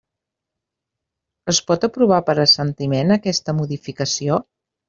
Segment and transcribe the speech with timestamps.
[1.53, 4.43] Es pot aprovar per assentiment aquesta modificació?